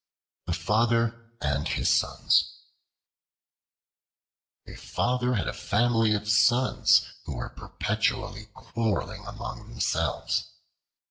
[0.47, 2.57] The Father And His Sons
[4.67, 10.53] A FATHER had a family of sons who were perpetually quarreling among themselves.